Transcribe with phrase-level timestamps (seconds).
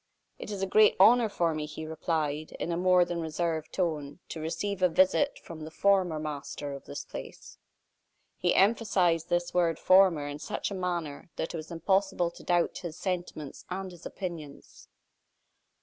[0.39, 4.17] "It is a great honor for me," he replied, in a more than reserved tone,
[4.29, 7.59] "to receive a visit from the former master of this place."
[8.35, 12.79] He emphasized this word "former" in such a manner that it was impossible to doubt
[12.79, 14.87] his sentiments and his opinions.